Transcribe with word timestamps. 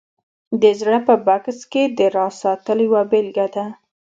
د 0.61 0.63
زړه 0.79 0.97
په 1.07 1.15
بکس 1.27 1.59
کې 1.71 1.83
د 1.97 1.99
راز 2.15 2.33
ساتل 2.43 2.77
یوه 2.87 3.01
بېلګه 3.11 3.47
ده 3.55 3.65